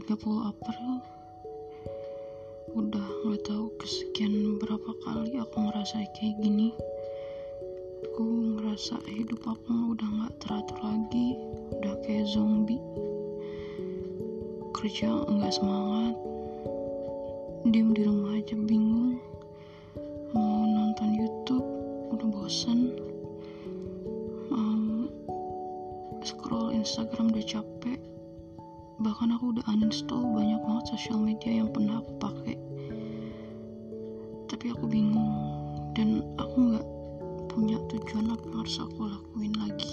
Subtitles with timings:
[0.00, 1.04] 30 April.
[2.72, 6.72] Udah nggak tahu kesekian berapa kali aku ngerasa kayak gini.
[8.08, 8.24] Aku
[8.56, 11.36] ngerasa hidup aku udah nggak teratur lagi
[11.76, 12.80] udah kayak zombie.
[14.72, 16.16] Kerja nggak semangat
[17.68, 19.20] diem di rumah aja bingung.
[20.32, 21.66] Mau nonton YouTube
[22.16, 22.96] udah bosan
[24.48, 25.04] mau
[26.24, 28.09] scroll Instagram udah capek
[29.00, 32.56] bahkan aku udah uninstall banyak banget sosial media yang pernah aku pakai.
[34.52, 35.32] Tapi aku bingung.
[35.96, 36.86] Dan aku nggak
[37.50, 39.92] punya tujuan apa yang harus aku lakuin lagi.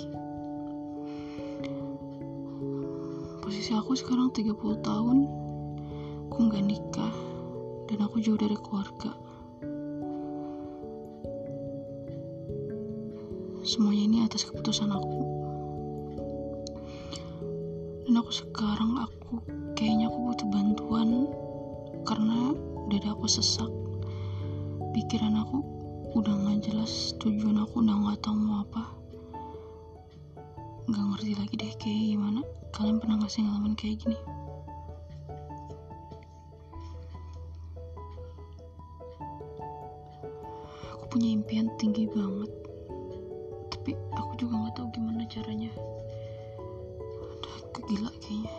[3.42, 5.18] Posisi aku sekarang 30 tahun
[6.28, 7.16] aku nggak nikah
[7.88, 9.16] dan aku jauh dari keluarga.
[13.64, 15.47] Semuanya ini atas keputusan aku
[18.18, 19.46] aku sekarang aku
[19.78, 21.30] kayaknya aku butuh bantuan.
[22.02, 22.56] Karena
[22.90, 23.70] dada aku sesak.
[24.96, 25.62] Pikiran aku
[26.18, 27.14] udah nggak jelas.
[27.22, 28.84] Tujuan aku udah nggak tahu mau apa.
[30.90, 32.42] Nggak ngerti lagi deh kayak gimana.
[32.74, 34.18] Kalian pernah nggak sih ngalamin kayak gini?
[40.98, 42.52] Aku punya impian tinggi banget.
[43.70, 45.70] Tapi aku juga nggak tahu gimana caranya
[47.88, 48.52] gila kayaknya.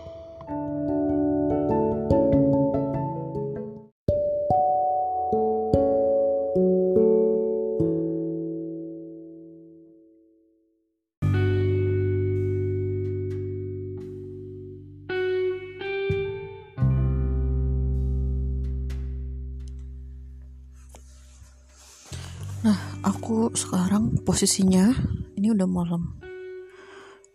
[23.04, 24.92] Aku sekarang posisinya
[25.36, 26.27] ini udah malam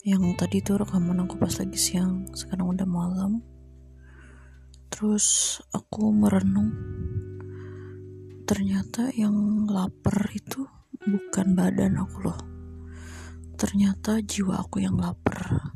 [0.04, 3.39] yang tadi tuh rekaman aku pas lagi siang sekarang udah malam.
[4.92, 6.76] Terus aku merenung.
[8.44, 10.67] Ternyata yang lapar itu
[11.08, 12.39] bukan badan aku loh.
[13.55, 15.72] Ternyata jiwa aku yang lapar.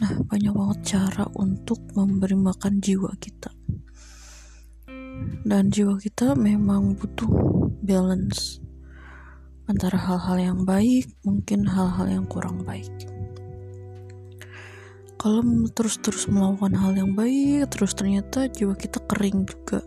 [0.00, 3.52] Nah banyak banget cara untuk memberi makan jiwa kita.
[5.44, 7.28] Dan jiwa kita memang butuh
[7.84, 8.64] balance
[9.68, 13.15] antara hal-hal yang baik, mungkin hal-hal yang kurang baik.
[15.16, 19.80] Kalau terus-terus melakukan hal yang baik, terus ternyata jiwa kita kering juga.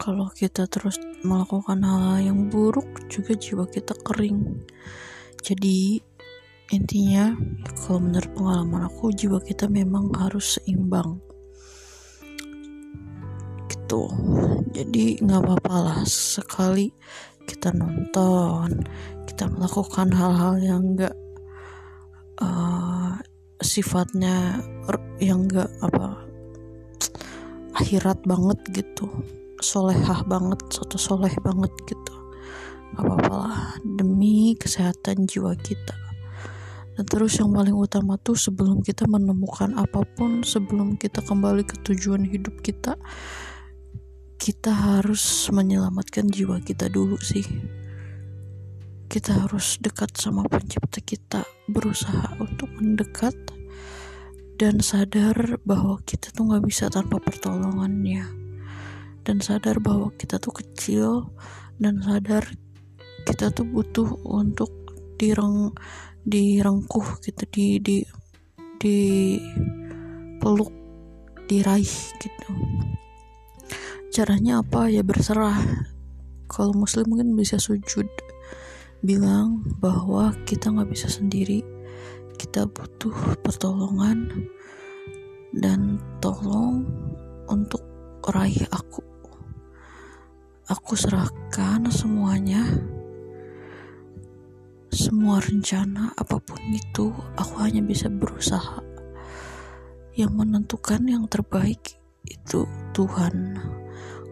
[0.00, 4.64] Kalau kita terus melakukan hal-hal yang buruk, juga jiwa kita kering.
[5.40, 6.00] Jadi,
[6.72, 7.32] intinya,
[7.84, 11.20] kalau menurut pengalaman aku, jiwa kita memang harus seimbang.
[13.68, 14.02] Gitu.
[14.76, 16.92] Jadi, nggak apa-apa lah sekali
[17.50, 18.86] kita nonton
[19.26, 21.14] kita melakukan hal-hal yang enggak
[22.38, 23.18] uh,
[23.70, 24.58] sifatnya
[25.22, 26.26] yang enggak apa
[27.78, 29.06] akhirat banget gitu.
[29.62, 32.14] Solehah banget atau soleh banget gitu.
[32.98, 35.94] Apa-apalah demi kesehatan jiwa kita.
[36.98, 41.78] Dan terus yang paling utama tuh sebelum kita menemukan apa pun sebelum kita kembali ke
[41.86, 42.98] tujuan hidup kita
[44.40, 47.44] kita harus menyelamatkan jiwa kita dulu sih.
[49.10, 53.36] Kita harus dekat sama pencipta kita berusaha untuk mendekat
[54.60, 58.28] dan sadar bahwa kita tuh nggak bisa tanpa pertolongannya.
[59.24, 61.32] Dan sadar bahwa kita tuh kecil
[61.80, 62.44] dan sadar
[63.24, 64.68] kita tuh butuh untuk
[65.16, 65.72] direng
[66.28, 67.96] direngkuh gitu di di
[68.76, 68.98] di
[70.36, 70.72] peluk
[71.48, 72.52] diraih gitu.
[74.12, 74.92] Caranya apa?
[74.92, 75.56] Ya berserah.
[76.52, 78.12] Kalau muslim mungkin bisa sujud
[79.00, 81.64] bilang bahwa kita nggak bisa sendiri
[82.40, 84.48] kita butuh pertolongan
[85.52, 86.88] dan tolong
[87.52, 87.84] untuk
[88.32, 89.04] raih aku.
[90.64, 92.64] Aku serahkan semuanya.
[94.88, 98.80] Semua rencana apa pun itu aku hanya bisa berusaha.
[100.16, 102.64] Yang menentukan yang terbaik itu
[102.96, 103.60] Tuhan.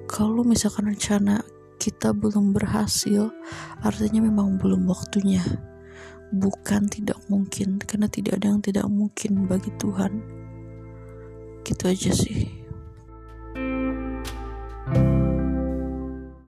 [0.08, 1.44] Kalau misalkan rencana
[1.76, 3.28] kita belum berhasil,
[3.84, 5.44] artinya memang belum waktunya.
[6.28, 10.12] Bukan tidak mungkin, karena tidak ada yang tidak mungkin bagi Tuhan.
[11.62, 12.57] Gitu aja sih.